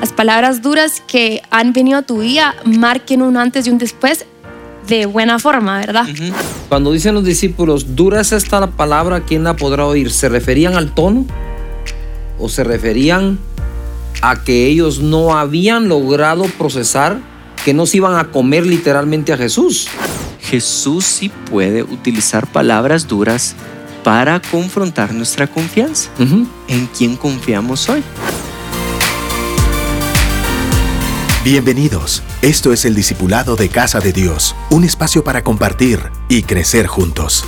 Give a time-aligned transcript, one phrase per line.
[0.00, 4.24] las palabras duras que han venido a tu vida marquen un antes y un después
[4.88, 6.06] de buena forma, ¿verdad?
[6.68, 10.10] Cuando dicen los discípulos, dura es esta palabra, ¿quién la podrá oír?
[10.10, 11.26] ¿Se referían al tono?
[12.38, 13.38] ¿O se referían
[14.22, 17.18] a que ellos no habían logrado procesar
[17.64, 19.88] que no se iban a comer literalmente a Jesús?
[20.40, 23.54] Jesús sí puede utilizar palabras duras
[24.02, 26.10] para confrontar nuestra confianza.
[26.68, 28.02] ¿En quién confiamos hoy?
[31.42, 32.22] Bienvenidos.
[32.42, 35.98] Esto es el Discipulado de Casa de Dios, un espacio para compartir
[36.28, 37.44] y crecer juntos.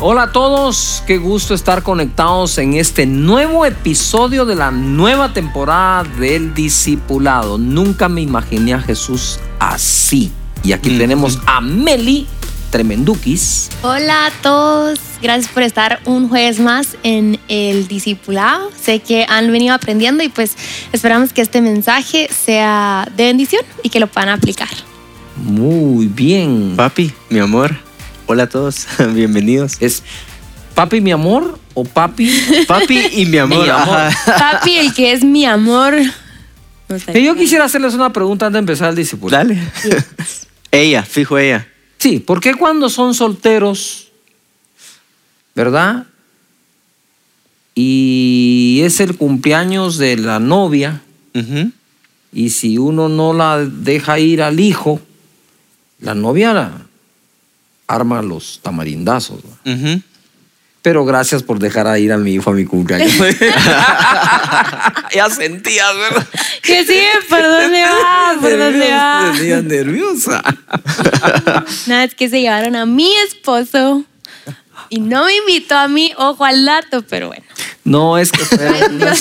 [0.00, 6.04] Hola a todos, qué gusto estar conectados en este nuevo episodio de la nueva temporada
[6.04, 7.56] del Discipulado.
[7.58, 10.30] Nunca me imaginé a Jesús así.
[10.62, 10.98] Y aquí Mm.
[10.98, 12.26] tenemos a Meli
[12.70, 13.70] Tremendukis.
[13.82, 18.70] Hola a todos, gracias por estar un jueves más en el discipulado.
[18.80, 20.56] Sé que han venido aprendiendo y pues
[20.92, 24.68] esperamos que este mensaje sea de bendición y que lo puedan aplicar.
[25.36, 26.74] Muy bien.
[26.76, 27.76] Papi, mi amor.
[28.26, 29.76] Hola a todos, bienvenidos.
[29.80, 30.02] ¿Es
[30.74, 32.30] papi mi amor o papi?
[32.68, 33.64] Papi y mi amor.
[33.64, 33.96] Mi amor.
[33.96, 34.50] ajá.
[34.52, 35.94] Papi, el que es mi amor.
[36.88, 37.12] No sé.
[37.12, 39.48] Que yo quisiera hacerles una pregunta antes de empezar el discipulado.
[39.48, 39.60] Dale.
[40.70, 41.66] ella, fijo ella.
[41.98, 44.07] Sí, ¿por qué cuando son solteros,
[45.58, 46.06] verdad?
[47.74, 51.02] Y es el cumpleaños de la novia,
[52.32, 55.00] y si uno no la deja ir al hijo,
[56.00, 56.72] la novia la
[57.88, 59.40] arma los tamarindazos.
[60.82, 63.12] Pero gracias por dejar a ir a mi hijo a mi cumpleaños.
[65.14, 66.26] ya sentías, ¿verdad?
[66.62, 68.36] Que sí, ¿por dónde va?
[68.40, 69.32] ¿Por dónde va?
[69.34, 70.40] Te veías nerviosa.
[71.86, 74.04] Nada, es que se llevaron a mi esposo
[74.90, 77.44] y no me invitó a mí, ojo al dato, pero bueno.
[77.84, 79.14] No, es que fue una-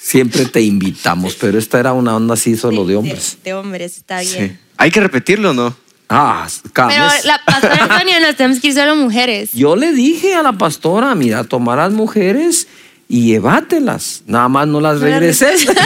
[0.00, 3.38] siempre te invitamos, pero esta era una onda así solo de hombres.
[3.42, 4.48] De, de hombres, está bien.
[4.50, 4.56] Sí.
[4.76, 5.74] Hay que repetirlo, ¿no?
[6.08, 9.50] Ah, cada Pero la pastora Antonia nos tenemos que ir solo mujeres.
[9.52, 12.68] Yo le dije a la pastora, mira, toma las mujeres
[13.08, 14.22] y llévatelas.
[14.26, 15.66] Nada más no las No las regreses.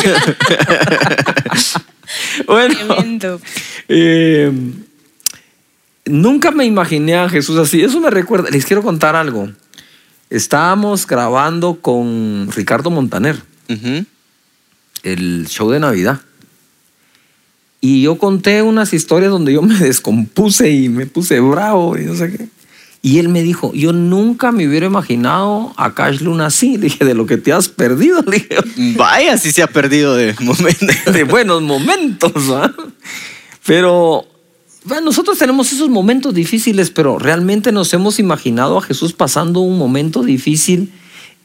[2.47, 3.41] bueno, Tremendo.
[3.88, 4.53] eh,
[6.10, 7.82] nunca me imaginé a Jesús así.
[7.82, 9.50] Eso me recuerda, les quiero contar algo.
[10.28, 13.43] Estábamos grabando con Ricardo Montaner.
[15.03, 16.20] El show de Navidad.
[17.81, 22.15] Y yo conté unas historias donde yo me descompuse y me puse bravo y no
[22.15, 22.49] sé qué.
[23.03, 26.76] Y él me dijo, yo nunca me hubiera imaginado a Cash Luna así.
[26.76, 28.56] Le dije, de lo que te has perdido, le dije,
[28.97, 30.34] Vaya, si se ha perdido de
[31.28, 32.32] buenos momentos.
[32.53, 32.75] ¿va?
[33.65, 34.30] Pero
[34.85, 39.77] bueno, nosotros tenemos esos momentos difíciles, pero realmente nos hemos imaginado a Jesús pasando un
[39.77, 40.93] momento difícil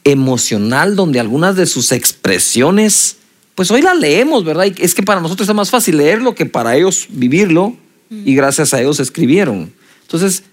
[0.06, 3.18] emocional donde algunas de sus expresiones,
[3.56, 4.66] pues hoy las leemos, ¿verdad?
[4.66, 7.76] Y es que para nosotros es más fácil leerlo que para ellos vivirlo
[8.10, 9.74] y gracias a ellos escribieron.
[10.04, 10.44] Entonces,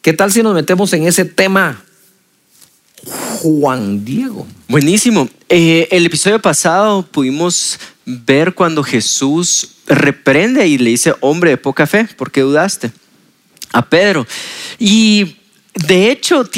[0.00, 1.84] ¿qué tal si nos metemos en ese tema?
[3.40, 4.46] Juan Diego.
[4.68, 5.28] Buenísimo.
[5.48, 11.86] Eh, el episodio pasado pudimos ver cuando Jesús reprende y le dice, hombre de poca
[11.86, 12.92] fe, ¿por qué dudaste?
[13.72, 14.26] A Pedro.
[14.78, 15.36] Y
[15.74, 16.48] de hecho,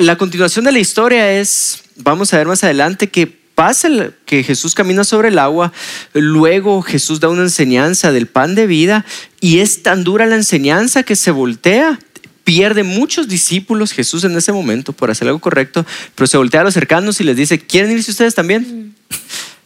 [0.00, 3.88] la continuación de la historia es, vamos a ver más adelante, que pasa
[4.26, 5.72] que Jesús camina sobre el agua,
[6.14, 9.04] luego Jesús da una enseñanza del pan de vida
[9.40, 11.98] y es tan dura la enseñanza que se voltea
[12.44, 16.64] pierde muchos discípulos Jesús en ese momento por hacer algo correcto, pero se voltea a
[16.64, 18.94] los cercanos y les dice, ¿quieren irse ustedes también?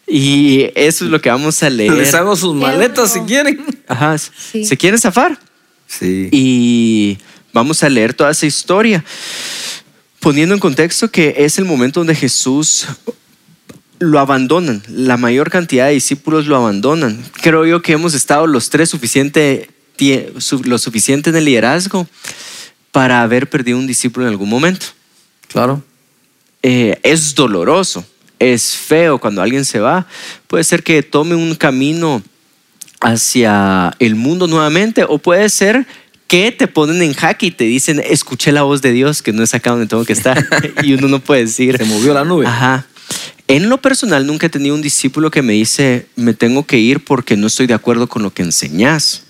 [0.06, 1.92] Y eso es lo que vamos a leer.
[1.92, 3.64] Les hago sus maletas si quieren.
[3.88, 4.64] Ajá, Sí.
[4.64, 5.38] ¿se quieren zafar?
[5.86, 6.28] Sí.
[6.32, 7.18] Y
[7.52, 9.04] vamos a leer toda esa historia,
[10.20, 12.86] poniendo en contexto que es el momento donde Jesús
[13.98, 17.22] lo abandonan, la mayor cantidad de discípulos lo abandonan.
[17.40, 19.70] Creo yo que hemos estado los tres suficiente,
[20.64, 22.06] lo suficiente en el liderazgo
[22.92, 24.86] para haber perdido un discípulo en algún momento.
[25.48, 25.82] Claro.
[26.62, 28.04] Eh, es doloroso,
[28.38, 30.06] es feo cuando alguien se va.
[30.46, 32.22] Puede ser que tome un camino
[33.00, 35.86] hacia el mundo nuevamente o puede ser
[36.28, 39.42] que te ponen en jaque y te dicen, escuché la voz de Dios, que no
[39.42, 40.44] es acá donde tengo que estar.
[40.82, 41.76] y uno no puede decir.
[41.76, 42.46] Se movió la nube.
[42.46, 42.86] Ajá.
[43.48, 47.04] En lo personal nunca he tenido un discípulo que me dice, me tengo que ir
[47.04, 49.22] porque no estoy de acuerdo con lo que enseñas.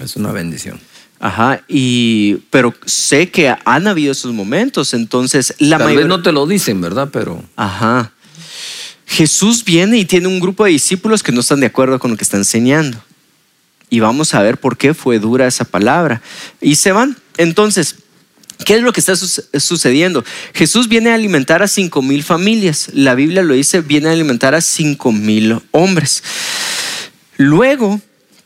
[0.00, 0.80] Es una bendición.
[1.20, 6.20] Ajá, y, pero sé que han habido esos momentos, entonces la Tal mayor- vez no
[6.20, 7.08] te lo dicen, ¿verdad?
[7.12, 8.12] Pero Ajá.
[9.06, 12.16] Jesús viene y tiene un grupo de discípulos que no están de acuerdo con lo
[12.16, 13.02] que está enseñando.
[13.90, 16.22] Y vamos a ver por qué fue dura esa palabra.
[16.60, 17.16] Y se van.
[17.36, 17.96] Entonces,
[18.64, 20.24] ¿Qué es lo que está sucediendo?
[20.54, 22.88] Jesús viene a alimentar a cinco mil familias.
[22.94, 26.22] La Biblia lo dice, viene a alimentar a cinco mil hombres.
[27.36, 28.00] Luego,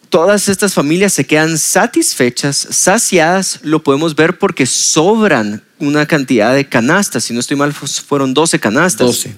[0.08, 3.60] todas estas familias se quedan satisfechas, saciadas.
[3.62, 7.24] Lo podemos ver porque sobran una cantidad de canastas.
[7.24, 9.06] Si no estoy mal, fueron 12 canastas.
[9.06, 9.36] 12.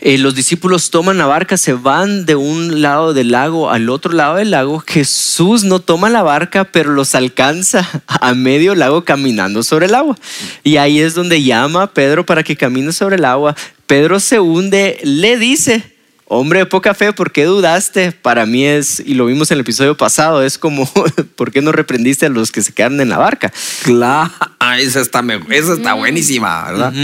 [0.00, 4.12] Eh, los discípulos toman la barca, se van de un lado del lago al otro
[4.12, 4.82] lado del lago.
[4.86, 10.16] Jesús no toma la barca, pero los alcanza a medio lago caminando sobre el agua.
[10.62, 13.54] Y ahí es donde llama a Pedro para que camine sobre el agua.
[13.86, 15.93] Pedro se hunde, le dice,
[16.38, 18.12] hombre de poca fe, ¿por qué dudaste?
[18.12, 20.88] Para mí es, y lo vimos en el episodio pasado, es como,
[21.36, 23.52] ¿por qué no reprendiste a los que se quedaron en la barca?
[23.82, 24.32] Claro,
[24.78, 26.94] esa está, esa está buenísima, ¿verdad?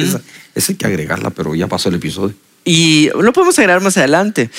[0.55, 2.35] esa hay que agregarla, pero ya pasó el episodio.
[2.65, 4.51] Y lo podemos agregar más adelante.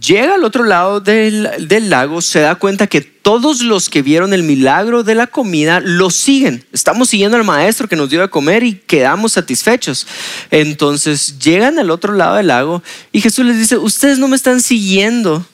[0.00, 1.50] Llega al otro lado del,
[1.90, 6.10] lago, se da cuenta que todos los que vieron el milagro de la comida lo
[6.10, 6.64] siguen.
[6.72, 10.06] Estamos siguiendo al maestro que nos dio a comer y quedamos satisfechos.
[10.50, 14.60] Entonces llegan al otro lado del lago y Jesús les dice, ustedes no me están
[14.60, 15.44] siguiendo,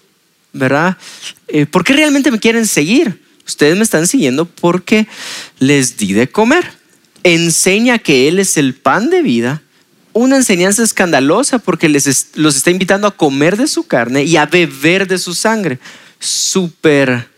[0.53, 0.99] ¿verdad?
[1.49, 3.23] Eh, ¿Por qué realmente me quieren seguir?
[3.47, 5.06] Ustedes me están siguiendo porque
[5.59, 6.73] les di de comer.
[7.23, 9.62] Enseña que Él es el pan de vida
[10.12, 14.47] una enseñanza escandalosa porque les los está invitando a comer de su carne y a
[14.47, 15.79] beber de su sangre.
[16.19, 17.29] Súper,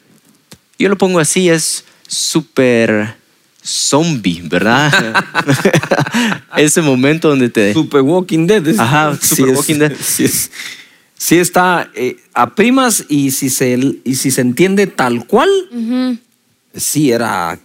[0.79, 3.15] yo lo pongo así, es súper
[3.65, 4.93] zombie, ¿verdad?
[6.57, 7.73] Ese momento donde te...
[7.73, 8.79] Super Walking Dead.
[8.79, 9.93] Ajá, Super Walking Dead.
[11.17, 15.49] Sí, está eh, a primas y si, se, y si se entiende tal cual,
[16.75, 17.61] sí era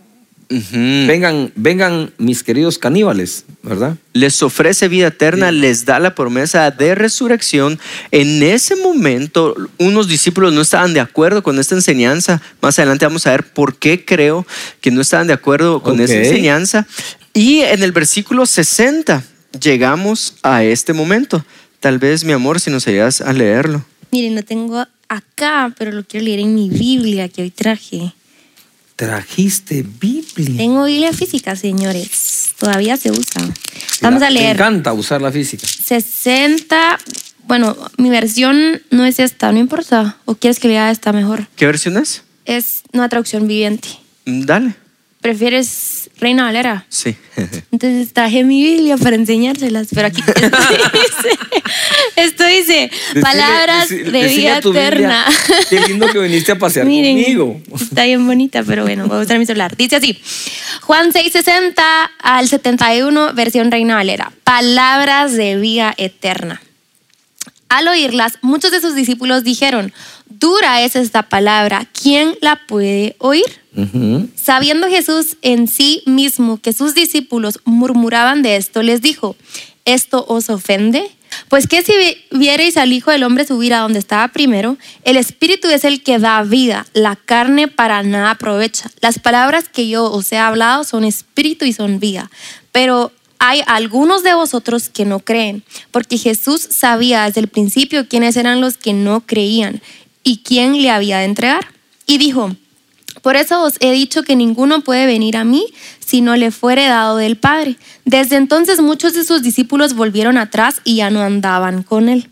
[0.49, 3.97] vengan, vengan mis queridos caníbales, ¿verdad?
[4.13, 7.79] Les ofrece vida eterna, les da la promesa de resurrección.
[8.11, 12.41] En ese momento, unos discípulos no estaban de acuerdo con esta enseñanza.
[12.61, 14.45] Más adelante vamos a ver por qué creo
[14.81, 16.87] que no estaban de acuerdo con esta enseñanza.
[17.33, 19.23] Y en el versículo 60
[19.61, 21.45] llegamos a este momento.
[21.79, 23.85] Tal vez, mi amor, si nos ayudas a leerlo.
[24.11, 28.13] Miren, lo tengo acá, pero lo quiero leer en mi Biblia que hoy traje.
[28.97, 30.57] Trajiste Biblia.
[30.57, 32.55] Tengo Biblia física, señores.
[32.57, 33.47] Todavía se usa.
[34.01, 34.57] Vamos a leer.
[34.57, 35.67] Me encanta usar la física.
[35.67, 36.97] 60.
[37.45, 40.17] Bueno, mi versión no es esta, no importa.
[40.25, 41.47] ¿O quieres que lea esta mejor?
[41.55, 42.23] ¿Qué versión es?
[42.45, 43.87] Es una traducción viviente.
[44.25, 44.75] Mm, dale.
[45.21, 46.85] ¿Prefieres Reina Valera?
[46.89, 47.15] Sí.
[47.71, 50.21] Entonces traje mi Biblia para enseñárselas, pero aquí
[52.15, 52.91] esto dice,
[53.21, 55.25] palabras de vida eterna.
[55.69, 57.61] Qué lindo que viniste a pasear conmigo.
[57.79, 59.75] Está bien bonita, pero bueno, voy a usar mi celular.
[59.75, 60.19] Dice así,
[60.81, 61.73] Juan 6:60
[62.19, 66.61] al 71, versión Reina Valera, palabras de vida eterna.
[67.69, 69.93] Al oírlas, muchos de sus discípulos dijeron,
[70.29, 73.45] dura es esta palabra, ¿quién la puede oír?
[74.35, 79.35] Sabiendo Jesús en sí mismo que sus discípulos murmuraban de esto, les dijo,
[79.85, 81.11] ¿esto os ofende?
[81.49, 81.93] Pues que si
[82.31, 86.19] vierais al Hijo del Hombre subir a donde estaba primero, el Espíritu es el que
[86.19, 88.89] da vida, la carne para nada aprovecha.
[89.01, 92.31] Las palabras que yo os he hablado son espíritu y son vida,
[92.71, 98.35] pero hay algunos de vosotros que no creen, porque Jesús sabía desde el principio quiénes
[98.37, 99.81] eran los que no creían
[100.23, 101.67] y quién le había de entregar.
[102.05, 102.55] Y dijo,
[103.21, 105.65] por eso os he dicho que ninguno puede venir a mí
[105.99, 107.77] si no le fuere dado del Padre.
[108.05, 112.29] Desde entonces muchos de sus discípulos volvieron atrás y ya no andaban con él.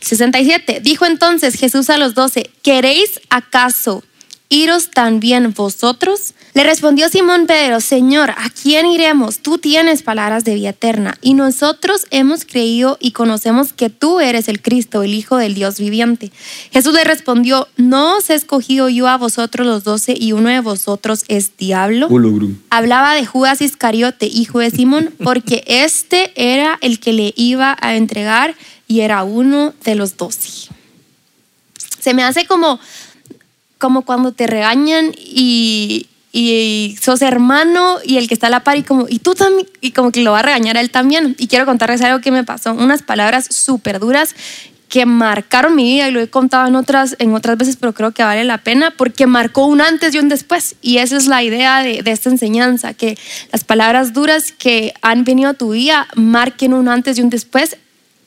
[0.00, 0.80] 67.
[0.82, 4.02] Dijo entonces Jesús a los doce, ¿queréis acaso
[4.52, 6.34] iros también vosotros?
[6.54, 9.38] Le respondió Simón Pedro, Señor, ¿a quién iremos?
[9.38, 14.48] Tú tienes palabras de vida eterna, y nosotros hemos creído y conocemos que tú eres
[14.48, 16.30] el Cristo, el Hijo del Dios viviente.
[16.70, 20.60] Jesús le respondió, ¿no os he escogido yo a vosotros los doce y uno de
[20.60, 22.08] vosotros es diablo?
[22.68, 27.96] Hablaba de Judas Iscariote, hijo de Simón, porque este era el que le iba a
[27.96, 28.54] entregar
[28.86, 30.68] y era uno de los doce.
[31.98, 32.80] Se me hace como
[33.82, 38.76] como cuando te regañan y, y sos hermano y el que está a la par
[38.76, 41.34] y como, y tú también, y como que lo va a regañar a él también.
[41.36, 44.36] Y quiero contarles algo que me pasó, unas palabras súper duras
[44.88, 48.12] que marcaron mi vida y lo he contado en otras, en otras veces, pero creo
[48.12, 50.76] que vale la pena porque marcó un antes y un después.
[50.80, 53.18] Y esa es la idea de, de esta enseñanza, que
[53.50, 57.78] las palabras duras que han venido a tu vida marquen un antes y un después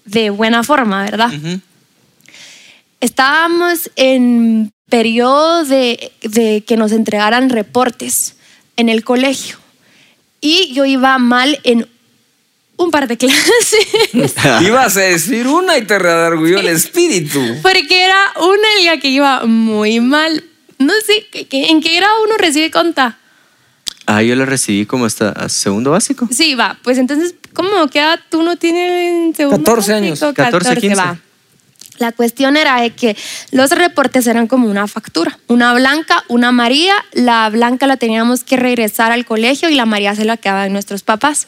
[0.03, 1.31] de buena forma, ¿verdad?
[2.99, 6.11] Estábamos en periodo de,
[6.65, 8.35] que nos entregaran reportes
[8.77, 9.57] en el colegio.
[10.41, 11.87] Y yo iba mal en
[12.77, 14.35] un par de clases.
[14.61, 17.41] Ibas a decir una y te redarguyó el espíritu.
[17.61, 20.43] Porque era una en la que iba muy mal.
[20.77, 23.17] No sé, ¿en qué grado uno recibe conta?
[24.07, 26.27] Ah, yo la recibí como hasta segundo básico.
[26.31, 26.77] Sí, va.
[26.83, 27.87] Pues entonces, ¿cómo?
[27.87, 30.19] ¿Qué edad tú no tienes en segundo 14 años.
[30.19, 30.33] básico?
[30.35, 30.95] 14, 15.
[30.95, 31.17] va.
[31.97, 33.15] La cuestión era de que
[33.51, 36.95] los reportes eran como una factura, una blanca, una amarilla.
[37.13, 41.03] La blanca la teníamos que regresar al colegio y la amarilla se la quedaban nuestros
[41.03, 41.47] papás.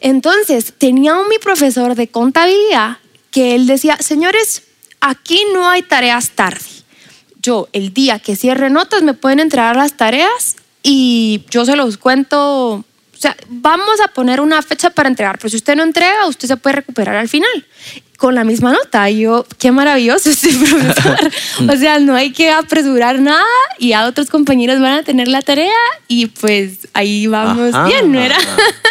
[0.00, 2.98] Entonces, tenía un mi profesor de contabilidad
[3.30, 4.64] que él decía, señores,
[5.00, 6.64] aquí no hay tareas tarde.
[7.40, 11.98] Yo, el día que cierre notas, me pueden entregar las tareas y yo se los
[11.98, 12.74] cuento.
[12.74, 12.84] O
[13.16, 16.56] sea, vamos a poner una fecha para entregar, pero si usted no entrega, usted se
[16.56, 17.64] puede recuperar al final
[18.22, 19.10] con la misma nota.
[19.10, 21.18] Y yo, qué maravilloso este profesor.
[21.68, 23.42] o sea, no hay que apresurar nada
[23.80, 25.74] y ya otros compañeros van a tener la tarea
[26.06, 27.84] y pues ahí vamos Ajá.
[27.88, 28.38] bien, ¿no era?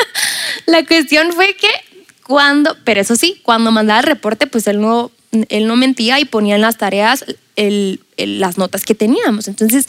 [0.65, 1.69] la cuestión fue que
[2.27, 5.11] cuando, pero eso sí, cuando mandaba el reporte, pues él no,
[5.47, 7.23] él no mentía y ponía en las tareas
[7.55, 9.47] el- el- las notas que teníamos.
[9.47, 9.85] Entonces,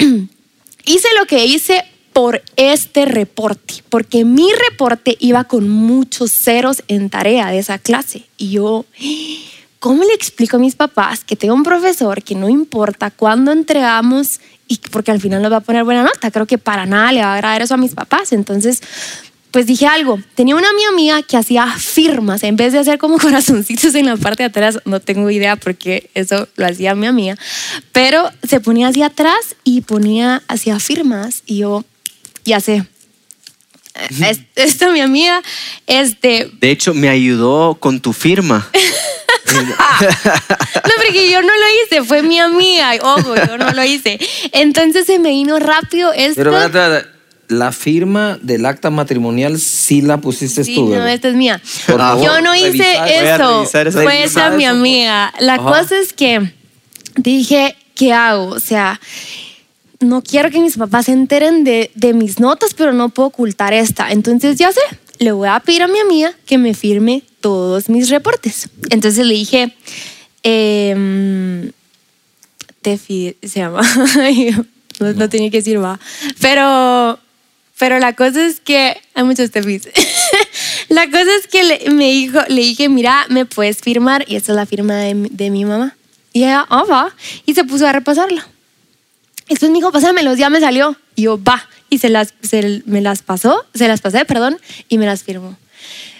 [0.85, 1.83] hice lo que hice
[2.13, 8.25] por este reporte, porque mi reporte iba con muchos ceros en tarea de esa clase.
[8.37, 8.85] Y yo,
[9.79, 14.39] ¿cómo le explico a mis papás que tengo un profesor que no importa cuándo entregamos
[14.67, 16.31] y porque al final nos va a poner buena nota?
[16.31, 18.33] Creo que para nada le va a agradar eso a mis papás.
[18.33, 18.81] Entonces,
[19.51, 20.19] pues dije algo.
[20.35, 24.17] Tenía una mi amiga que hacía firmas en vez de hacer como corazoncitos en la
[24.17, 24.79] parte de atrás.
[24.85, 27.37] No tengo idea porque eso lo hacía mi amiga.
[27.91, 31.43] Pero se ponía hacia atrás y ponía, hacía firmas.
[31.45, 31.85] Y yo,
[32.45, 32.85] ya sé.
[34.21, 35.41] Es- Esta mi amiga,
[35.85, 38.69] este, De hecho, me ayudó con tu firma.
[39.51, 42.93] No, porque yo no lo hice, fue mi amiga.
[43.01, 44.19] Ojo, yo no lo hice.
[44.51, 46.35] Entonces se me vino rápido esto.
[46.35, 47.07] Pero espérate,
[47.49, 51.59] la firma del acta matrimonial sí la pusiste Sí, tú, no, esta es mía.
[51.63, 53.65] Favor, yo no hice eso.
[53.91, 55.33] Fue esa mi amiga.
[55.39, 55.63] La Ajá.
[55.63, 56.53] cosa es que
[57.17, 58.47] dije, ¿qué hago?
[58.47, 58.99] O sea,
[60.01, 63.73] no quiero que mis papás se enteren de, de mis notas, pero no puedo ocultar
[63.73, 64.11] esta.
[64.11, 64.81] Entonces ya sé,
[65.19, 68.69] le voy a pedir a mi amiga que me firme todos mis reportes.
[68.89, 69.73] Entonces le dije,
[70.43, 71.71] em,
[72.81, 73.81] Tefi se llama.
[74.99, 75.99] no, no tenía que decir va.
[76.39, 77.19] Pero,
[77.77, 79.89] pero la cosa es que hay muchos Tefis.
[80.89, 84.51] la cosa es que le, me dijo, le dije, mira, me puedes firmar y esta
[84.51, 85.95] es la firma de, mi- de mi mamá.
[86.33, 87.13] Y ella, ah, va.
[87.45, 88.47] Y se puso a repasarla.
[89.51, 90.95] Después me dijo, pásamelos, ya me salió.
[91.15, 91.67] Y yo, va.
[91.89, 94.57] Y se las, se- me las pasó, se las pasé, perdón,
[94.89, 95.57] y me las firmó.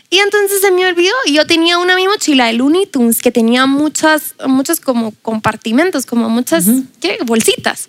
[0.10, 1.14] Y entonces se me olvidó.
[1.26, 6.06] Y yo tenía una mi mochila de Looney Tunes que tenía muchas, muchos como compartimentos,
[6.06, 6.66] como muchas
[7.00, 7.18] ¿qué?
[7.26, 7.88] bolsitas.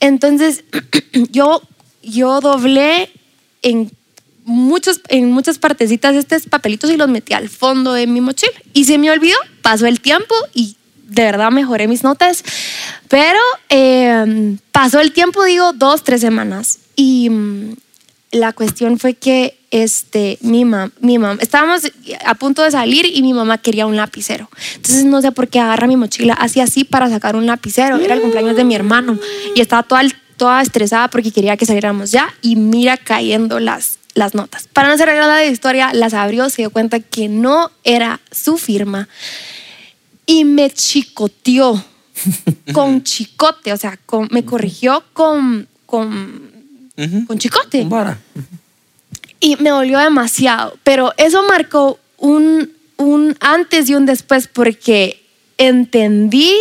[0.00, 0.64] Entonces
[1.30, 1.60] yo,
[2.02, 3.10] yo doblé
[3.60, 3.92] en,
[4.46, 8.52] muchos, en muchas partecitas estos papelitos y los metí al fondo de mi mochila.
[8.72, 10.77] Y se me olvidó, pasó el tiempo y
[11.08, 12.44] de verdad mejoré mis notas.
[13.08, 16.78] Pero eh, pasó el tiempo, digo, dos, tres semanas.
[16.94, 17.74] Y mm,
[18.32, 21.82] la cuestión fue que este, mi mamá, mi mamá, estábamos
[22.24, 24.48] a punto de salir y mi mamá quería un lapicero.
[24.76, 27.96] Entonces no sé por qué agarra mi mochila, hacía así para sacar un lapicero.
[27.96, 29.18] Era el cumpleaños de mi hermano
[29.54, 30.02] y estaba toda,
[30.36, 34.68] toda estresada porque quería que saliéramos ya y mira cayendo las, las notas.
[34.72, 39.08] Para no hacer la historia, las abrió, se dio cuenta que no era su firma
[40.28, 41.82] y me chicoteó
[42.74, 46.52] con chicote, o sea, con- me corrigió con, con,
[47.38, 47.80] chicote.
[47.80, 48.18] Con vara.
[49.40, 55.24] Y me dolió demasiado, pero eso marcó un, un antes y un después porque
[55.56, 56.52] entendí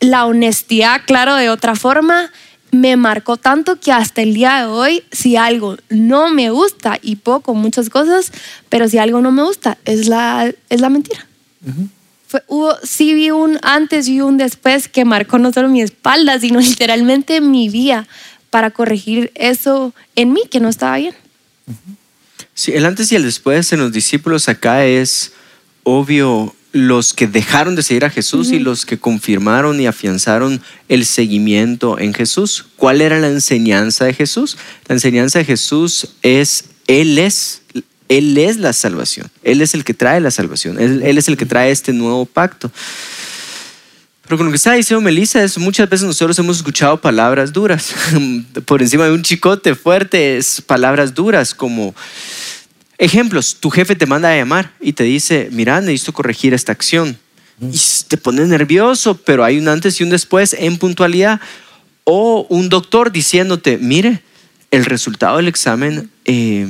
[0.00, 2.32] la honestidad, claro, de otra forma.
[2.72, 7.16] Me marcó tanto que hasta el día de hoy, si algo no me gusta, y
[7.16, 8.32] puedo con muchas cosas,
[8.68, 11.24] pero si algo no me gusta, es la, es la mentira.
[12.26, 16.38] Fue, hubo, sí vi un antes y un después que marcó no solo mi espalda,
[16.40, 18.06] sino literalmente mi vida
[18.50, 21.14] para corregir eso en mí que no estaba bien.
[22.54, 25.32] Sí, el antes y el después en los discípulos acá es
[25.82, 31.06] obvio los que dejaron de seguir a Jesús y los que confirmaron y afianzaron el
[31.06, 32.66] seguimiento en Jesús.
[32.76, 34.58] ¿Cuál era la enseñanza de Jesús?
[34.86, 37.62] La enseñanza de Jesús es, Él es,
[38.08, 39.30] Él es la salvación.
[39.42, 40.80] Él es el que trae la salvación.
[40.80, 42.70] Él, es el que trae este nuevo pacto.
[44.22, 47.94] Pero con lo que está diciendo Melissa muchas veces nosotros hemos escuchado palabras duras
[48.64, 51.94] por encima de un chicote fuerte, es palabras duras como
[52.98, 53.56] ejemplos.
[53.60, 57.16] Tu jefe te manda a llamar y te dice, mira, necesito corregir esta acción.
[57.60, 61.40] Y te pones nervioso, pero hay un antes y un después en puntualidad.
[62.04, 64.22] O un doctor diciéndote, mire,
[64.70, 66.66] el resultado del examen eh,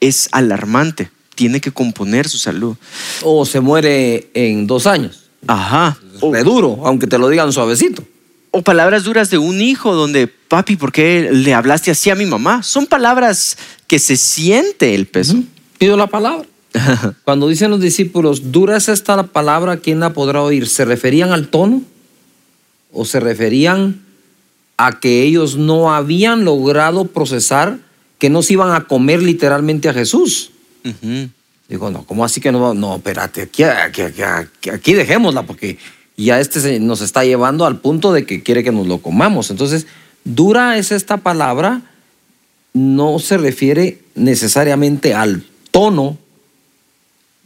[0.00, 2.76] es alarmante, tiene que componer su salud.
[3.22, 5.30] O se muere en dos años.
[5.46, 5.98] Ajá.
[6.22, 8.04] Re duro, aunque te lo digan suavecito.
[8.50, 12.24] o palabras duras de un hijo donde, papi, ¿por qué le hablaste así a mi
[12.24, 12.62] mamá?
[12.62, 13.58] Son palabras
[13.88, 15.42] que se siente el peso.
[15.78, 16.46] Pido la palabra.
[17.24, 20.68] Cuando dicen los discípulos, dura es esta la palabra, ¿quién la podrá oír?
[20.68, 21.82] ¿Se referían al tono?
[22.92, 24.02] ¿O se referían
[24.76, 27.78] a que ellos no habían logrado procesar
[28.18, 30.50] que no se iban a comer literalmente a Jesús?
[31.68, 32.74] Digo, no, ¿cómo así que no?
[32.74, 35.78] No, espérate, aquí, aquí, aquí- aquí dejémosla porque
[36.16, 39.50] ya este se- nos está llevando al punto de que quiere que nos lo comamos.
[39.50, 39.86] Entonces,
[40.24, 41.82] dura es esta palabra,
[42.74, 46.18] no se refiere necesariamente al tono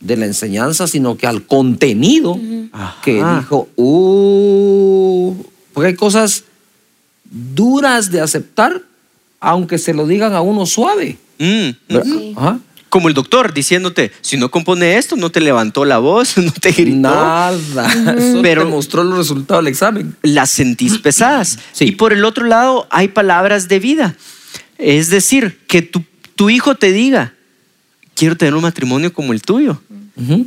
[0.00, 2.38] de la enseñanza, sino que al contenido
[3.02, 3.38] que Ajá.
[3.40, 5.34] dijo, uh,
[5.72, 6.44] porque hay cosas
[7.24, 8.82] duras de aceptar,
[9.40, 11.18] aunque se lo digan a uno suave.
[11.38, 11.70] Mm.
[12.36, 12.58] Ajá.
[12.88, 16.72] Como el doctor diciéndote, si no compone esto, no te levantó la voz, no te
[16.72, 16.96] gritó.
[16.96, 17.52] Nada.
[18.42, 20.16] Pero- te mostró los resultados del examen.
[20.22, 21.58] las sentís pesadas.
[21.72, 21.86] Sí.
[21.86, 24.16] Y por el otro lado hay palabras de vida.
[24.78, 26.02] Es decir, que tu,
[26.34, 27.34] tu hijo te diga,
[28.14, 29.82] quiero tener un matrimonio como el tuyo.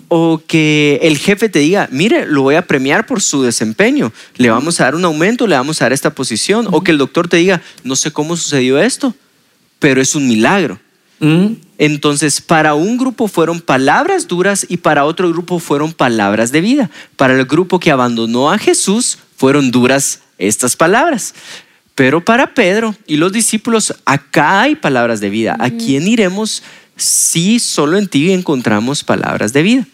[0.10, 4.50] O que el jefe te diga, mire, lo voy a premiar por su desempeño, le
[4.50, 6.68] vamos a dar un aumento, le vamos a dar esta posición.
[6.72, 9.16] O que el doctor te diga, no sé cómo sucedió esto,
[9.80, 10.80] pero es un milagro.
[11.78, 16.90] Entonces, para un grupo fueron palabras duras y para otro grupo fueron palabras de vida.
[17.16, 21.36] Para el grupo que abandonó a Jesús fueron duras estas palabras.
[21.94, 25.56] Pero para Pedro y los discípulos, acá hay palabras de vida.
[25.60, 26.64] ¿A quién iremos
[26.96, 29.88] si solo en ti encontramos palabras de vida?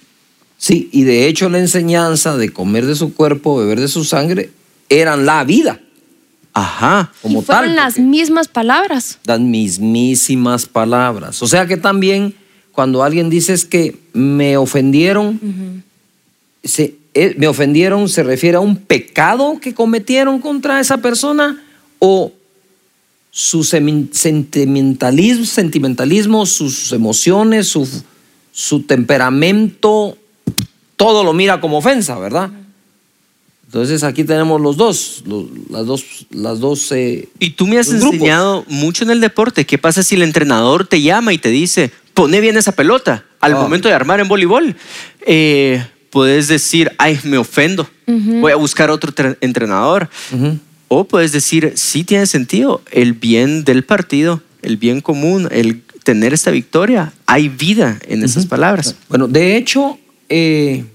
[0.57, 4.49] Sí, y de hecho la enseñanza de comer de su cuerpo, beber de su sangre,
[4.89, 5.79] eran la vida
[6.53, 7.11] Ajá.
[7.21, 7.75] como y fueron tal.
[7.75, 9.19] las mismas palabras.
[9.25, 11.43] Las mismísimas palabras.
[11.43, 12.33] O sea que también
[12.71, 15.83] cuando alguien dice es que me ofendieron,
[16.63, 21.63] se- eh, me ofendieron se refiere a un pecado que cometieron contra esa persona
[21.99, 22.31] o
[23.31, 27.87] su sentimentalismo, sentimentalismo sus emociones, su,
[28.51, 30.17] su temperamento,
[30.95, 32.49] todo lo mira como ofensa, ¿verdad?
[33.67, 37.89] Entonces aquí tenemos los dos, los- las dos, las dos eh, Y tú me has
[37.91, 38.13] grupos.
[38.13, 39.65] enseñado mucho en el deporte.
[39.65, 43.53] ¿Qué pasa si el entrenador te llama y te dice, pone bien esa pelota al
[43.53, 43.57] Ah.
[43.61, 44.75] momento de armar en voleibol?
[45.25, 50.09] Eh, puedes decir, ay, me ofendo, voy a buscar otro tre- entrenador.
[50.31, 50.57] Ujú.
[50.87, 56.33] O puedes decir, sí tiene sentido, el bien del partido, el bien común, el tener
[56.33, 58.95] esta victoria, hay vida en esas palabras.
[59.09, 59.97] Bueno, de hecho,
[60.29, 60.85] eh,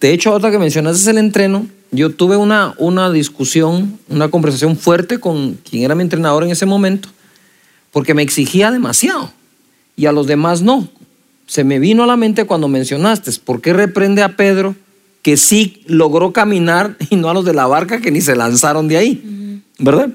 [0.00, 1.66] de hecho, otra que mencionaste es el entreno.
[1.90, 6.66] Yo tuve una, una discusión, una conversación fuerte con quien era mi entrenador en ese
[6.66, 7.08] momento,
[7.90, 9.32] porque me exigía demasiado
[9.96, 10.88] y a los demás no.
[11.46, 14.74] Se me vino a la mente cuando mencionaste, ¿por qué reprende a Pedro
[15.24, 18.86] que sí logró caminar y no a los de la barca que ni se lanzaron
[18.86, 19.62] de ahí?
[19.80, 20.10] ¿Verdad?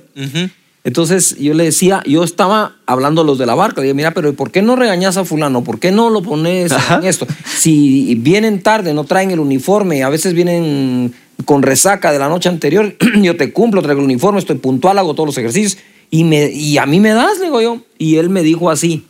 [0.86, 4.12] Entonces yo le decía, yo estaba hablando a los de la barca, le dije, mira,
[4.12, 5.64] pero ¿por qué no regañas a fulano?
[5.66, 7.00] ¿Por qué no lo pones Ajá.
[7.00, 7.28] en esto?
[7.44, 12.48] Si vienen tarde, no traen el uniforme, a veces vienen con resaca de la noche
[12.48, 15.78] anterior, yo te cumplo, traigo el uniforme, estoy puntual, hago todos los ejercicios
[16.12, 17.82] y, me, y a mí me das, le digo yo.
[17.98, 19.06] Y él me dijo así,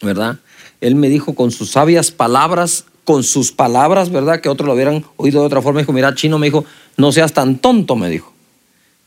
[0.00, 0.38] ¿verdad?
[0.80, 4.40] Él me dijo con sus sabias palabras, con sus palabras, ¿verdad?
[4.40, 5.80] Que otros lo hubieran oído de otra forma.
[5.80, 6.64] Dijo, mira, chino, me dijo,
[6.96, 8.32] no seas tan tonto, me dijo.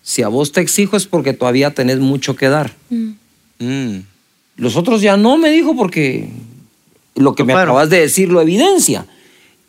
[0.04, 2.74] Si a vos te exijo es porque todavía tenés mucho que dar.
[3.60, 4.00] Mm.
[4.58, 6.30] Los otros ya no, me dijo, porque
[7.16, 7.72] lo que me Claro.
[7.72, 9.06] acabas de decir lo evidencia.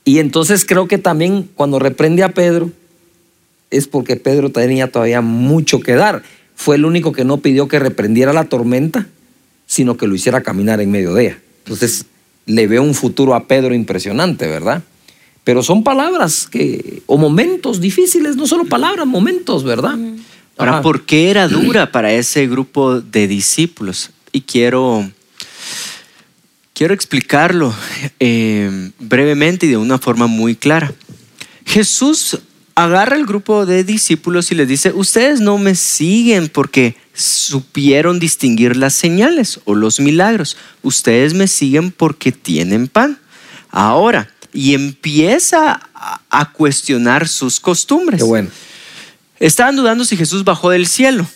[0.05, 2.71] Y entonces creo que también cuando reprende a Pedro
[3.71, 6.23] es porque Pedro tenía todavía mucho que dar.
[6.55, 9.07] Fue el único que no pidió que reprendiera la tormenta,
[9.67, 11.39] sino que lo hiciera caminar en medio de ella.
[11.65, 12.07] Entonces
[12.47, 14.83] le veo un futuro a Pedro impresionante, ¿verdad?
[15.45, 19.97] Pero son palabras que, o momentos difíciles, no solo palabras, momentos, ¿verdad?
[20.57, 20.83] Ahora, Ajá.
[20.83, 24.11] ¿por qué era dura para ese grupo de discípulos?
[24.33, 25.09] Y quiero,
[26.73, 27.75] quiero explicarlo
[28.19, 30.93] eh, brevemente y de una forma muy clara.
[31.65, 32.39] Jesús
[32.75, 38.77] agarra el grupo de discípulos y les dice, ustedes no me siguen porque supieron distinguir
[38.77, 40.57] las señales o los milagros.
[40.83, 43.19] Ustedes me siguen porque tienen pan.
[43.71, 48.21] Ahora, y empieza a, a cuestionar sus costumbres.
[48.21, 48.51] Qué bueno.
[49.39, 51.27] Estaban dudando si Jesús bajó del cielo,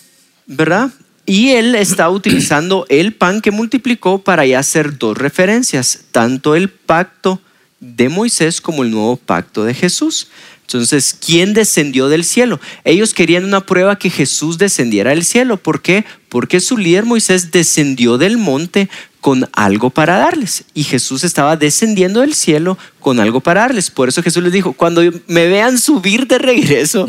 [0.47, 0.91] ¿verdad?
[1.25, 6.69] Y él está utilizando el pan que multiplicó para ya hacer dos referencias, tanto el
[6.69, 7.41] pacto
[7.79, 10.27] de Moisés como el nuevo pacto de Jesús.
[10.77, 12.59] Entonces, ¿quién descendió del cielo?
[12.83, 15.57] Ellos querían una prueba que Jesús descendiera del cielo.
[15.57, 16.05] ¿Por qué?
[16.29, 18.89] Porque su líder Moisés descendió del monte
[19.21, 20.63] con algo para darles.
[20.73, 23.91] Y Jesús estaba descendiendo del cielo con algo para darles.
[23.91, 27.07] Por eso Jesús les dijo, cuando me vean subir de regreso,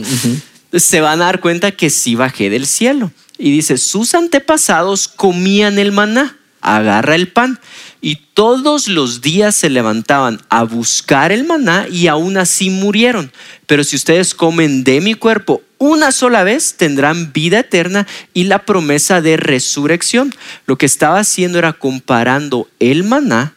[0.73, 3.11] se van a dar cuenta que sí bajé del cielo.
[3.39, 7.59] Y dice, sus antepasados comían el maná, agarra el pan.
[8.05, 13.31] Y todos los días se levantaban a buscar el maná y aún así murieron.
[13.69, 18.65] Pero si ustedes comen de mi cuerpo una sola vez, tendrán vida eterna y la
[18.67, 20.35] promesa de resurrección.
[20.67, 23.55] Lo que estaba haciendo era comparando el maná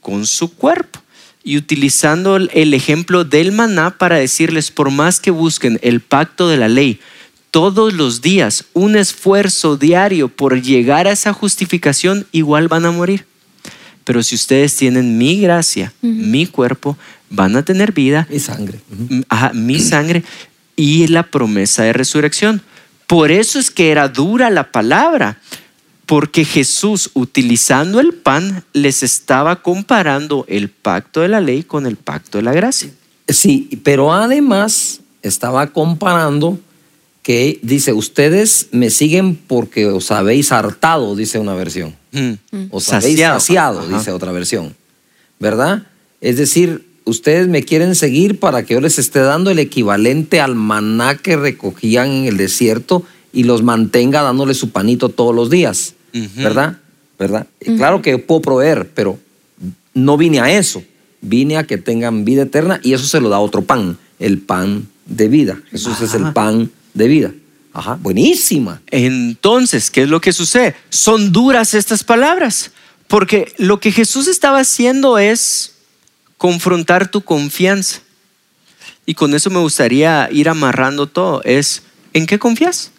[0.00, 1.00] con su cuerpo
[1.44, 6.56] y utilizando el ejemplo del maná para decirles, por más que busquen el pacto de
[6.56, 7.00] la ley,
[7.52, 13.24] todos los días, un esfuerzo diario por llegar a esa justificación, igual van a morir.
[14.08, 16.96] Pero si ustedes tienen mi gracia, mi cuerpo,
[17.28, 18.26] van a tener vida.
[18.30, 18.80] Mi sangre.
[19.52, 20.24] mi sangre
[20.76, 22.62] y la promesa de resurrección.
[23.06, 25.42] Por eso es que era dura la palabra,
[26.06, 31.96] porque Jesús, utilizando el pan, les estaba comparando el pacto de la ley con el
[31.96, 32.90] pacto de la gracia.
[33.28, 36.58] Sí, pero además estaba comparando
[37.22, 41.97] que dice, ustedes me siguen porque os habéis hartado, dice una versión.
[42.12, 42.32] Mm.
[42.70, 44.74] Os habéis saciado, dice otra versión.
[45.38, 45.86] ¿Verdad?
[46.20, 50.54] Es decir, ustedes me quieren seguir para que yo les esté dando el equivalente al
[50.54, 55.94] maná que recogían en el desierto y los mantenga dándole su panito todos los días.
[56.36, 56.78] ¿Verdad?
[57.18, 57.46] ¿Verdad?
[57.76, 59.18] Claro que puedo proveer, pero
[59.94, 60.82] no vine a eso.
[61.20, 64.88] Vine a que tengan vida eterna y eso se lo da otro pan, el pan
[65.06, 65.60] de vida.
[65.70, 67.32] Jesús es el pan de vida.
[67.72, 68.80] Ajá, buenísima.
[68.90, 70.74] Entonces, ¿qué es lo que sucede?
[70.88, 72.72] Son duras estas palabras,
[73.06, 75.74] porque lo que Jesús estaba haciendo es
[76.36, 78.00] confrontar tu confianza.
[79.06, 81.42] Y con eso me gustaría ir amarrando todo.
[81.44, 82.90] Es, ¿en qué confías?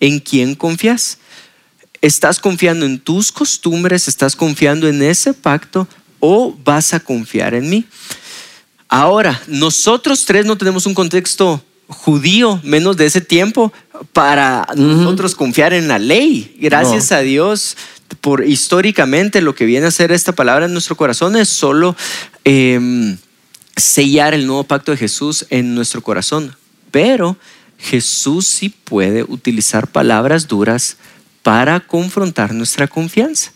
[0.00, 1.18] ¿En quién confías?
[2.00, 4.08] ¿Estás confiando en tus costumbres?
[4.08, 5.88] ¿Estás confiando en ese pacto?
[6.20, 7.84] ¿O vas a confiar en mí?
[8.88, 13.72] Ahora, nosotros tres no tenemos un contexto judío, menos de ese tiempo,
[14.12, 16.56] para nosotros confiar en la ley.
[16.60, 17.76] Gracias a Dios
[18.20, 21.96] por históricamente lo que viene a ser esta palabra en nuestro corazón es solo
[22.44, 23.16] em,
[23.76, 26.54] sellar el nuevo pacto de Jesús en nuestro corazón.
[26.90, 27.36] Pero
[27.78, 30.96] Jesús sí puede utilizar palabras duras
[31.42, 33.52] para confrontar nuestra confianza.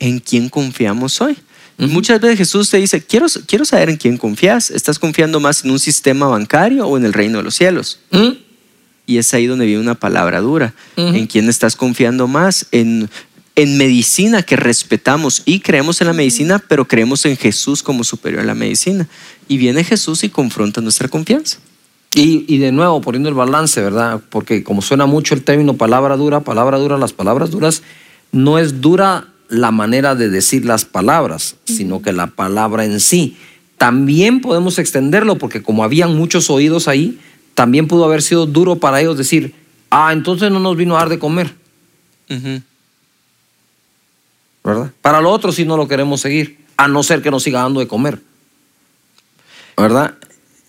[0.00, 1.36] ¿En quién confiamos hoy?
[1.78, 4.70] Muchas veces Jesús te dice, quiero, quiero saber en quién confías.
[4.70, 8.00] ¿Estás confiando más en un sistema bancario o en el reino de los cielos?
[9.06, 10.74] Y es ahí donde viene una palabra dura.
[10.96, 12.66] ¿En quién estás confiando más?
[12.72, 13.08] En,
[13.54, 18.40] en medicina que respetamos y creemos en la medicina, pero creemos en Jesús como superior
[18.40, 19.06] a la medicina.
[19.46, 21.58] Y viene Jesús y confronta nuestra confianza.
[22.12, 24.20] Y, y, de nuevo, poniendo el balance, ¿verdad?
[24.30, 27.82] Porque como suena mucho el término palabra dura, palabra dura, las palabras duras,
[28.32, 33.36] no es dura la manera de decir las palabras, sino que la palabra en sí.
[33.76, 37.18] También podemos extenderlo porque como habían muchos oídos ahí,
[37.54, 39.54] también pudo haber sido duro para ellos decir,
[39.90, 41.54] ah, entonces no nos vino a dar de comer.
[44.64, 44.92] ¿Verdad?
[45.00, 47.80] Para lo otro sí no lo queremos seguir, a no ser que nos siga dando
[47.80, 48.20] de comer.
[49.76, 50.14] ¿Verdad?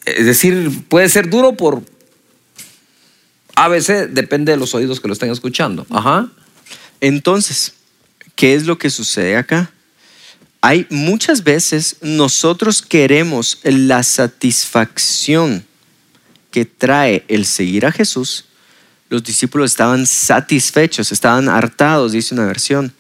[0.06, 1.84] Es decir, puede ser duro por
[3.56, 5.86] ABC, depende de los oídos que lo estén escuchando.
[5.90, 6.30] Ajá.
[7.02, 7.74] Entonces,
[8.40, 9.70] ¿Qué es lo que sucede acá?
[10.62, 15.66] Hay muchas veces nosotros queremos la satisfacción
[16.50, 18.46] que trae el seguir a Jesús.
[19.10, 22.94] Los discípulos estaban satisfechos, estaban hartados, dice una versión,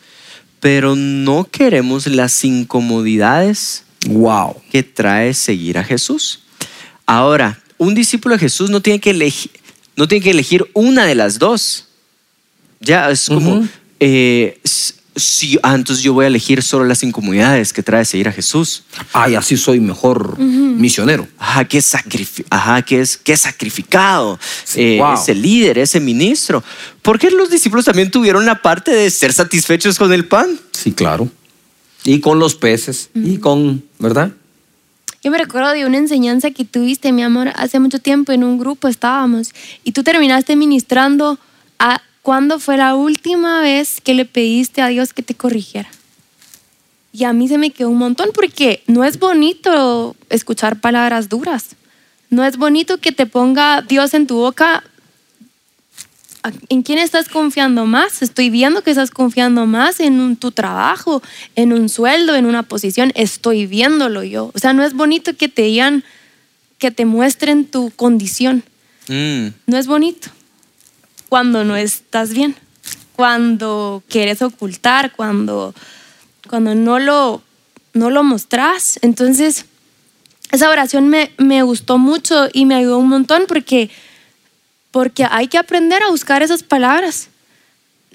[0.60, 4.62] pero no queremos las incomodidades wow.
[4.70, 6.42] que trae seguir a Jesús.
[7.06, 9.52] Ahora, un discípulo de Jesús no tiene que elegir,
[9.96, 11.88] no tiene que elegir una de las dos.
[12.82, 13.66] Ya es como,
[15.20, 18.84] si ah, entonces yo voy a elegir solo las incomodidades que trae seguir a Jesús.
[19.14, 21.28] Ay, así soy mejor misionero.
[21.38, 21.82] Ajá, qué,
[22.50, 24.40] Ajá, qué es, qué sacrificado
[24.76, 26.64] eh, ese líder, ese ministro.
[27.02, 30.60] Porque los discípulos también tuvieron la parte de ser satisfechos con el pan.
[30.72, 31.30] Sí, claro.
[32.06, 34.32] Y con los peces, y con, ¿verdad?
[35.22, 38.58] Yo me recuerdo de una enseñanza que tuviste, mi amor, hace mucho tiempo en un
[38.58, 39.54] grupo estábamos
[39.84, 41.38] y tú terminaste ministrando
[41.78, 45.90] a ¿Cuándo fue la última vez que le pediste a Dios que te corrigiera?
[47.12, 51.76] Y a mí se me quedó un montón porque no es bonito escuchar palabras duras.
[52.30, 54.84] No es bonito que te ponga Dios en tu boca.
[56.70, 58.22] ¿En quién estás confiando más?
[58.22, 61.24] Estoy viendo que estás confiando más en tu trabajo,
[61.56, 63.12] en un sueldo, en una posición.
[63.16, 64.52] Estoy viéndolo yo.
[64.54, 66.04] O sea, no es bonito que te digan,
[66.78, 68.64] que te muestren tu condición.
[69.08, 69.48] Mm.
[69.66, 70.30] No es bonito
[71.30, 72.56] cuando no estás bien,
[73.16, 75.74] cuando quieres ocultar, cuando,
[76.50, 77.42] cuando no, lo,
[77.94, 79.00] no lo mostras.
[79.02, 79.66] Entonces,
[80.52, 83.90] esa oración me, me gustó mucho y me ayudó un montón porque
[84.92, 87.30] porque hay que aprender a buscar esas palabras.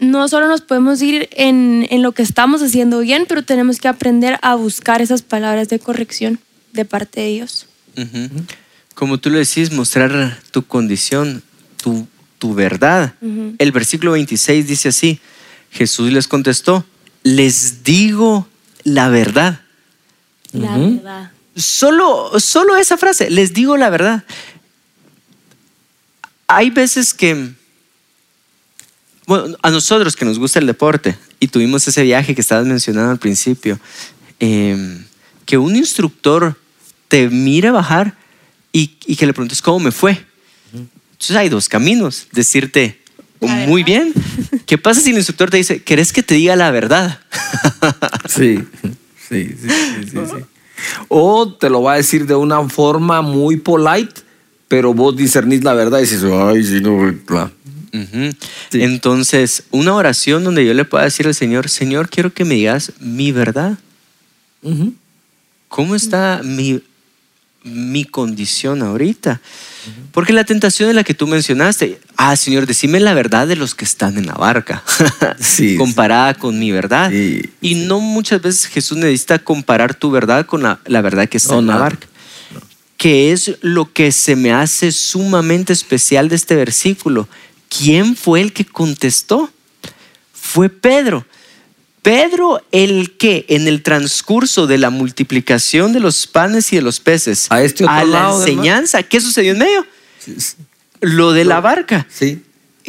[0.00, 3.88] No solo nos podemos ir en, en lo que estamos haciendo bien, pero tenemos que
[3.88, 6.40] aprender a buscar esas palabras de corrección
[6.72, 7.66] de parte de Dios.
[7.96, 8.44] Ujú.
[8.94, 11.42] Como tú lo decís, mostrar tu condición,
[11.80, 13.14] tu, tu verdad.
[13.58, 15.20] El versículo 26 dice así,
[15.70, 16.84] Jesús les contestó,
[17.22, 18.48] les digo
[18.84, 19.60] la verdad.
[20.52, 21.32] La verdad.
[21.56, 24.24] Solo, solo esa frase, les digo la verdad.
[26.46, 27.52] Hay veces que,
[29.26, 33.10] bueno, a nosotros que nos gusta el deporte y tuvimos ese viaje que estabas mencionando
[33.10, 33.78] al principio,
[34.40, 35.02] eh,
[35.46, 36.56] que un instructor
[37.08, 38.16] te mire bajar
[38.72, 40.24] y, y que le preguntes cómo me fue.
[41.14, 43.00] Entonces hay dos caminos, decirte
[43.40, 44.12] La muy bien.
[44.66, 47.20] ¿Qué pasa si el instructor te dice, ¿querés que te diga la verdad?
[48.28, 48.90] Sí, sí,
[49.28, 50.44] sí, sí, sí, sí.
[51.08, 54.22] O te lo va a decir de una forma muy polite,
[54.66, 57.14] pero vos discernís la verdad y dices, ay, sí, no.
[58.70, 58.82] Sí.
[58.82, 62.92] Entonces, una oración donde yo le pueda decir al Señor, Señor, quiero que me digas
[62.98, 63.78] mi verdad.
[65.68, 66.82] ¿Cómo está mi,
[67.62, 69.40] mi condición ahorita?
[70.12, 73.74] Porque la tentación es la que tú mencionaste, ah, Señor, decime la verdad de los
[73.74, 74.82] que están en la barca,
[75.40, 77.10] Sí, comparada con mi verdad.
[77.10, 81.36] Sí, y no muchas veces Jesús necesita comparar tu verdad con la, la verdad que
[81.38, 82.06] está No, en la barca.
[82.96, 87.28] Que es lo que se me hace sumamente especial de este versículo.
[87.68, 89.50] ¿Quién fue el que contestó?
[90.32, 91.26] Fue Pedro.
[92.04, 97.00] Pedro el que en el transcurso de la multiplicación de los panes y de los
[97.00, 99.84] peces A este otro la lado enseñanza, ¿qué sucedió en medio?
[101.00, 102.42] Lo de la barca Sí.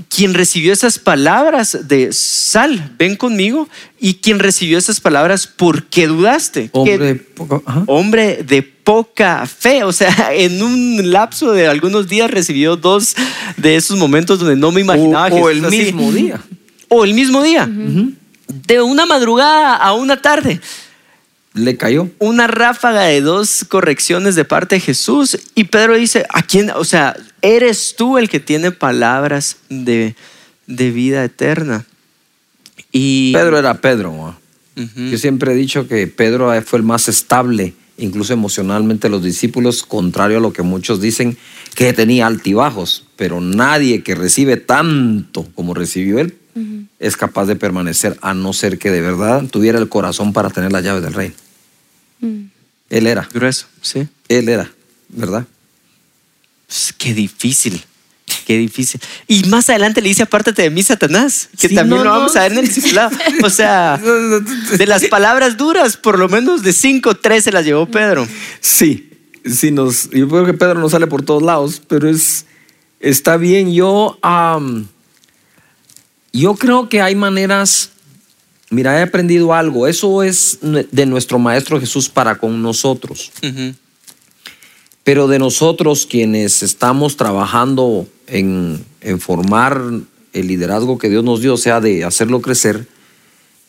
[0.10, 6.08] quien recibió esas palabras de sal, ven conmigo, y quien recibió esas palabras, ¿por qué
[6.08, 6.69] dudaste?
[6.73, 7.84] Hombre, Que- poco- ajá.
[7.88, 13.15] hombre de poca fe, o sea, en un lapso de algunos días recibió dos
[13.56, 15.78] de esos momentos donde no me imaginaba o, o Jesús el así.
[15.78, 16.41] mismo día.
[16.89, 17.67] O el mismo día,
[18.67, 20.60] de una madrugada a una tarde
[21.54, 22.10] Le cayó.
[22.19, 26.69] una ráfaga de dos correcciones de parte de Jesús y Pedro dice, ¿a quién?
[26.71, 30.15] O sea, eres tú el que tiene palabras de,
[30.67, 31.86] de vida eterna.
[32.91, 34.38] Y Pedro era Pedro.
[34.75, 40.39] Yo siempre he dicho que Pedro fue el más estable, incluso emocionalmente, los discípulos, contrario
[40.39, 41.38] a lo que muchos dicen,
[41.75, 46.38] que tenía altibajos, pero nadie que recibe tanto como recibió él
[46.99, 50.71] es capaz de permanecer, a no ser que de verdad tuviera el corazón para tener
[50.71, 51.35] las llaves del reino.
[52.21, 52.43] Mm.
[52.89, 54.07] Él era, grueso, sí.
[54.29, 54.71] él era,
[55.09, 55.45] ¿verdad?
[56.67, 57.83] Pues, qué difícil,
[58.45, 59.01] qué difícil.
[59.27, 62.19] Y más adelante le dice, apártate de mí, Satanás, que Sí, también no, lo no,
[62.19, 63.15] vamos a ver en el discipulado.
[63.43, 67.85] O sea, de las palabras duras, por lo menos de cinco, tres se las llevó
[67.85, 68.27] Pedro.
[68.61, 69.09] Sí,
[69.45, 72.45] sí nos, yo creo que Pedro no sale por todos lados, pero es,
[72.99, 73.73] está bien.
[73.73, 74.17] Yo,
[76.35, 77.91] yo creo que hay maneras,
[78.69, 83.73] mira, he aprendido algo, eso es de nuestro Maestro Jesús para con nosotros, Ujú.
[85.03, 89.81] pero de nosotros quienes estamos trabajando en, en formar
[90.33, 92.85] el liderazgo que Dios nos dio, o sea, de hacerlo crecer,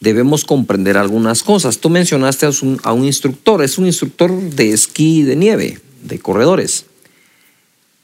[0.01, 1.79] debemos comprender algunas cosas.
[1.79, 6.19] Tú mencionaste a un, a un instructor, es un instructor de esquí de nieve, de
[6.19, 6.87] corredores.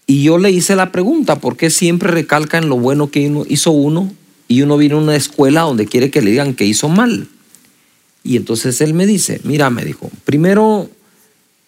[0.07, 3.73] Y yo le hice la pregunta, ¿por qué siempre recalca en lo bueno que hizo
[3.73, 4.13] uno
[4.53, 7.27] y uno viene a una escuela donde quiere que le digan que hizo mal?
[8.23, 10.91] Y entonces él me dice, mira, me dijo, primero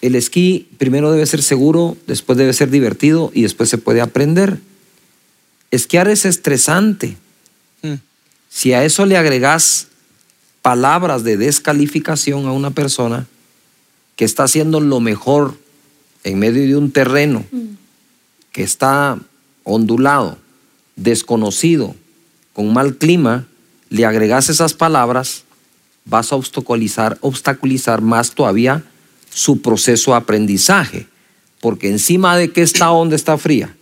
[0.02, 4.58] el esquí, primero debe ser seguro, después debe ser divertido y después se puede aprender.
[5.70, 7.16] Esquiar es estresante.
[7.80, 7.94] Mm.
[8.50, 9.88] Si a eso le agregas
[10.60, 13.26] palabras de descalificación a una persona
[14.16, 15.56] que está haciendo lo mejor
[16.22, 17.46] en medio de un terreno
[18.52, 19.18] que está
[19.62, 20.38] ondulado,
[20.96, 21.96] desconocido,
[22.54, 23.46] con mal clima,
[23.90, 25.44] le agregas esas palabras,
[26.06, 28.82] vas a obstaculizar, obstaculizar más todavía
[29.30, 31.06] su proceso de aprendizaje.
[31.60, 33.74] Porque encima de que está onda está fría,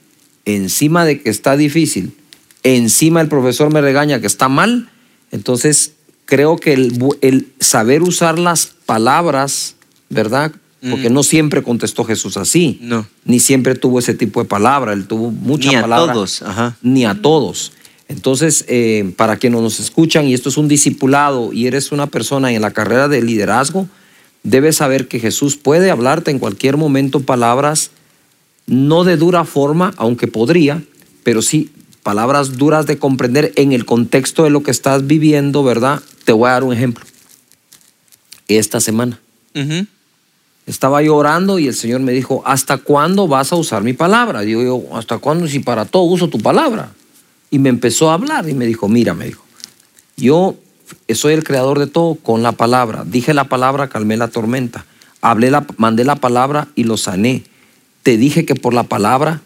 [0.44, 2.16] encima de que está difícil,
[2.64, 4.88] encima el profesor me regaña que está mal,
[5.30, 5.92] entonces
[6.24, 9.74] creo que el, saber usar las palabras,
[10.08, 10.52] ¿verdad?
[10.90, 11.12] Porque Mm.
[11.12, 13.06] no siempre contestó Jesús así, No.
[13.24, 16.76] ni siempre tuvo ese tipo de palabra, él tuvo mucha Ni a palabra todos, ajá.
[16.82, 17.72] ni a todos.
[18.12, 22.52] Entonces, eh, para quienes nos escuchan, y esto es un discipulado, y eres una persona
[22.52, 23.88] en la carrera de liderazgo,
[24.42, 27.90] debes saber que Jesús puede hablarte en cualquier momento palabras,
[28.66, 30.82] no de dura forma, aunque podría,
[31.24, 31.70] pero sí
[32.02, 36.02] palabras duras de comprender en el contexto de lo que estás viviendo, ¿verdad?
[36.24, 37.04] Te voy a dar un ejemplo.
[38.46, 39.20] Esta semana.
[40.66, 44.42] Estaba yo orando y el Señor me dijo, ¿hasta cuándo vas a usar mi palabra?
[44.42, 46.92] Digo yo, ¿hasta cuándo si para todo uso tu palabra?
[47.52, 49.44] Y me empezó a hablar y me dijo, mira, me dijo,
[50.16, 50.56] yo
[51.10, 53.04] soy el creador de todo con la palabra.
[53.06, 54.86] Dije la palabra, calmé la tormenta.
[55.20, 57.44] Hablé la, mandé la palabra y lo sané.
[58.02, 59.42] Te dije que por la palabra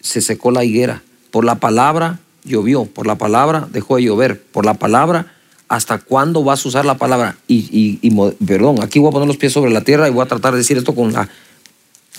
[0.00, 1.02] se secó la higuera.
[1.32, 2.84] Por la palabra llovió.
[2.84, 4.40] Por la palabra dejó de llover.
[4.40, 5.34] Por la palabra,
[5.66, 7.38] ¿hasta cuándo vas a usar la palabra?
[7.48, 8.08] Y,
[8.46, 10.58] perdón, aquí voy a poner los pies sobre la tierra y voy a tratar de
[10.58, 11.28] decir esto con la,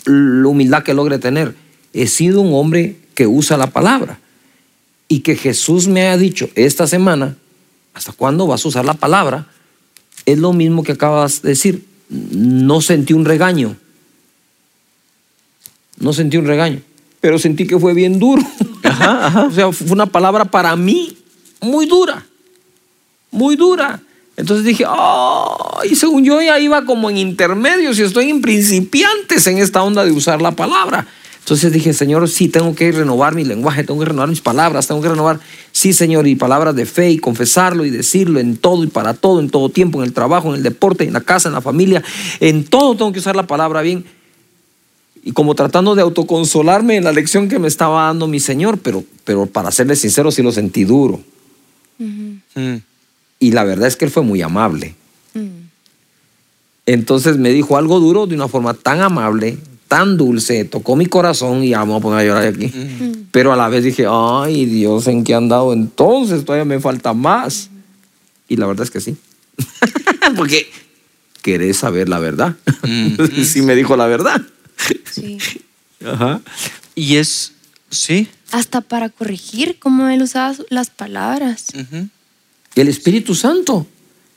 [0.03, 1.55] la humildad que logre tener.
[1.93, 4.19] He sido un hombre que usa la palabra.
[5.13, 7.35] Y que Jesús me ha dicho esta semana,
[7.93, 9.45] ¿hasta cuándo vas a usar la palabra?
[10.25, 11.85] Es lo mismo que acabas de decir.
[12.09, 13.75] No sentí un regaño.
[15.99, 16.81] No sentí un regaño.
[17.21, 18.41] Pero sentí que fue bien duro.
[19.47, 21.15] o sea, fue una palabra para mí
[21.61, 22.25] muy dura.
[23.29, 24.01] Muy dura.
[24.35, 29.45] Entonces dije, oh, y según yo ya iba como en intermedios y estoy en principiantes
[29.45, 31.05] en esta onda de usar la palabra.
[31.43, 35.01] Entonces dije, Señor, sí, tengo que renovar mi lenguaje, tengo que renovar mis palabras, tengo
[35.01, 35.41] que renovar,
[35.73, 39.41] sí, Señor, y palabras de fe y confesarlo y decirlo en todo y para todo,
[39.41, 42.01] en todo tiempo, en el trabajo, en el deporte, en la casa, en la familia,
[42.39, 44.05] en todo tengo que usar la palabra bien.
[45.21, 49.03] Y como tratando de autoconsolarme en la lección que me estaba dando mi Señor, pero,
[49.25, 51.21] pero para serle sincero, sí lo sentí duro.
[51.97, 52.75] Mm.
[53.39, 54.95] Y la verdad es que Él fue muy amable.
[55.33, 55.67] Mm.
[56.85, 59.57] Entonces me dijo algo duro de una forma tan amable,
[59.93, 62.73] tan dulce, tocó mi corazón y ya vamos a poner a llorar aquí.
[63.29, 66.43] Pero a la vez dije, ay Dios, ¿en qué han dado entonces?
[66.43, 67.69] Todavía me falta más.
[68.49, 69.15] Y la verdad es que sí.
[70.35, 70.67] Porque
[71.43, 72.55] querés saber la verdad.
[73.45, 74.41] sí me dijo la verdad.
[75.11, 75.37] Sí.
[76.03, 76.41] Ajá.
[76.95, 77.53] Y es,
[77.91, 78.27] sí.
[78.51, 81.67] Hasta para corregir cómo él usaba las palabras.
[82.73, 83.85] El Espíritu Santo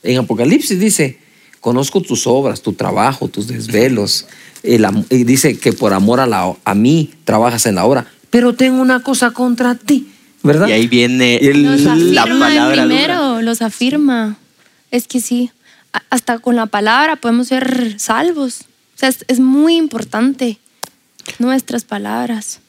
[0.03, 1.17] en Apocalipsis dice,
[1.61, 4.27] conozco tus obras, tu trabajo, tus desvelos
[4.67, 8.81] y dice que por amor a, la, a mí trabajas en la obra, pero tengo
[8.81, 10.07] una cosa contra ti,
[10.43, 10.67] ¿verdad?
[10.67, 12.83] Y ahí viene la palabra.
[12.83, 14.37] Primero, los afirma.
[14.91, 15.51] Es que sí,
[16.09, 18.61] hasta con la palabra podemos ser salvos.
[18.95, 20.57] O sea, es, muy importante
[21.39, 22.59] nuestras palabras.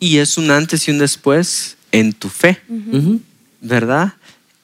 [0.00, 2.60] Y es un antes y un después en tu fe,
[3.60, 4.14] ¿verdad?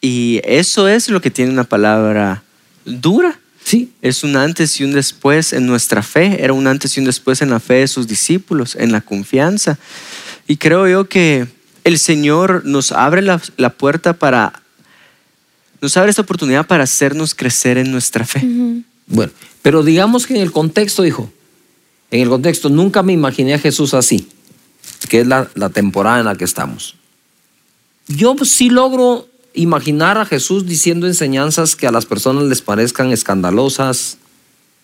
[0.00, 2.42] Y eso es lo que tiene una palabra
[2.84, 3.38] dura.
[3.64, 3.92] Sí.
[4.02, 7.42] Es un antes y un después en nuestra fe, era un antes y un después
[7.42, 9.78] en la fe de sus discípulos, en la confianza.
[10.46, 11.46] Y creo yo que
[11.84, 13.38] el Señor nos abre la,
[13.70, 14.62] puerta para,
[15.80, 18.42] nos abre esta oportunidad para hacernos crecer en nuestra fe.
[19.06, 21.32] Bueno, pero digamos que en el contexto, hijo,
[22.10, 24.28] en el contexto, nunca me imaginé a Jesús así,
[25.08, 26.96] que es la, la temporada en la que estamos.
[28.08, 34.18] Yo sí logro imaginar a Jesús diciendo enseñanzas que a las personas les parezcan escandalosas,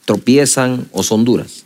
[0.04, 1.64] tropiezan o son duras.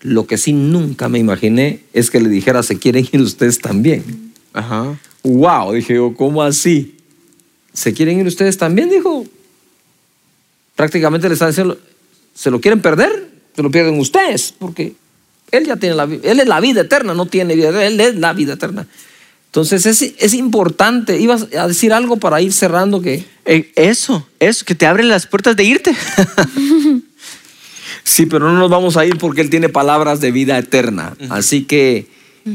[0.00, 4.32] Lo que sí nunca me imaginé es que le dijera, se quieren ir ustedes también.
[4.52, 4.98] Ajá.
[5.22, 6.96] Wow, dije yo, ¿cómo así?
[7.72, 8.90] ¿Se quieren ir ustedes también?
[8.90, 9.26] Dijo.
[10.76, 11.78] Prácticamente le está diciendo,
[12.34, 13.30] ¿se lo quieren perder?
[13.54, 14.94] Se lo pierden ustedes, porque
[15.50, 18.16] él ya tiene la vida, él es la vida eterna, no tiene vida, él es
[18.16, 18.86] la vida eterna.
[19.54, 21.20] Entonces es, importante.
[21.20, 23.24] Ibas a decir algo para ir cerrando que...
[23.44, 25.94] Eh, eso, eso, que te abren las puertas de irte.
[28.02, 31.16] sí, pero no nos vamos a ir porque Él tiene palabras de vida eterna.
[31.30, 32.08] Así que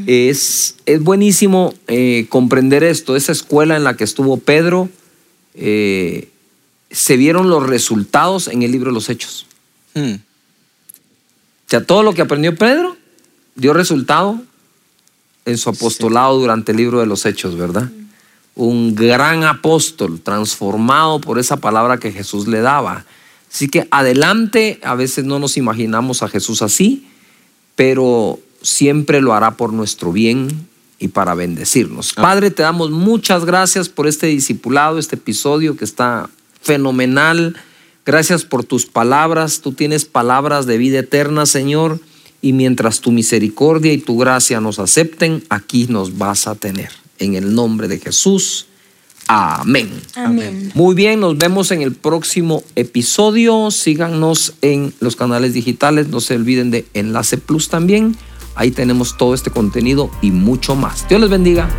[0.07, 3.15] es, es buenísimo eh, comprender esto.
[3.15, 4.89] Esa escuela en la que estuvo Pedro,
[5.53, 6.27] eh,
[6.91, 9.45] se vieron los resultados en el libro de los Hechos.
[9.93, 10.15] Hmm.
[10.15, 12.97] O sea, todo lo que aprendió Pedro
[13.55, 14.43] dio resultado
[15.45, 17.89] en su apostolado durante el libro de los Hechos, ¿verdad?
[18.55, 23.05] Un gran apóstol transformado por esa palabra que Jesús le daba.
[23.51, 27.07] Así que adelante, a veces no nos imaginamos a Jesús así,
[27.75, 30.67] pero siempre lo hará por nuestro bien
[30.99, 32.13] y para bendecirnos.
[32.17, 32.21] Ah.
[32.21, 36.29] Padre, te damos muchas gracias por este discipulado, este episodio que está
[36.61, 37.55] fenomenal.
[38.05, 39.61] Gracias por tus palabras.
[39.61, 41.99] Tú tienes palabras de vida eterna, Señor
[42.41, 46.89] y mientras tu misericordia y tu gracia nos acepten, aquí nos vas a tener.
[47.17, 48.67] En el nombre de Jesús.
[49.27, 49.91] Amén.
[50.15, 50.71] Amén.
[50.73, 53.69] Muy bien, nos vemos en el próximo episodio.
[53.69, 56.07] Síganos en los canales digitales.
[56.07, 58.15] No se olviden de Enlace Plus también.
[58.55, 61.07] Ahí tenemos todo este contenido y mucho más.
[61.07, 61.69] Dios les bendiga.